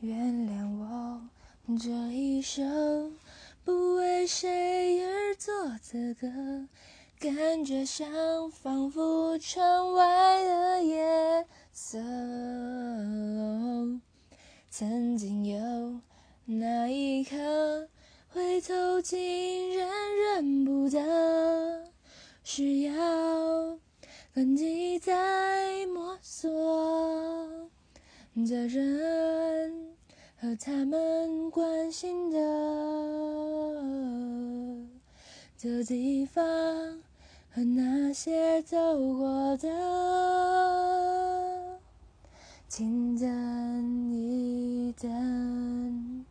[0.00, 0.14] 原
[0.46, 1.20] 谅我
[1.78, 3.16] 这一生
[3.64, 5.52] 不为谁而作
[5.90, 6.68] 的歌，
[7.18, 11.98] 感觉像仿佛窗外的夜色。
[14.70, 16.00] 曾经有
[16.44, 17.88] 那一刻，
[18.28, 21.90] 回头竟然认不得，
[22.44, 23.78] 需要
[24.34, 27.66] 痕迹在摸索。
[28.44, 29.00] 的人
[30.38, 32.38] 和他们关心的
[35.58, 36.44] 的地方，
[37.50, 38.76] 和那些走
[39.14, 39.68] 过的，
[42.68, 46.26] 请等一等。